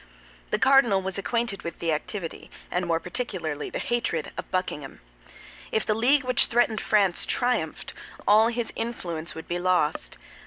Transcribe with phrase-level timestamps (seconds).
[0.49, 4.99] The cardinal was acquainted with the activity, and more particularly the hatred, of Buckingham.
[5.71, 7.93] If the league which threatened France triumphed,
[8.27, 10.17] all his influence would be lost.